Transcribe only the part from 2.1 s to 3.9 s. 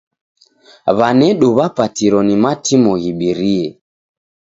ni matimo ghibirie.